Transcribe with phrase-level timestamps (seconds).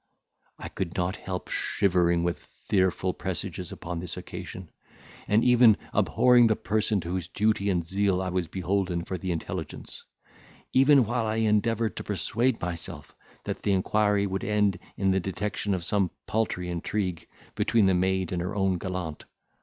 [0.57, 4.71] I could not help shivering with fearful presages upon this occasion,
[5.27, 9.31] and even abhorring the person to whose duty and zeal I was beholden for the
[9.31, 10.03] intelligence,
[10.73, 15.75] even while I endeavoured to persuade myself that the inquiry would end in the detection
[15.75, 19.25] of some paltry intrigue between the maid and her own gallant.